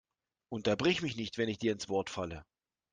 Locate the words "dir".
1.59-1.73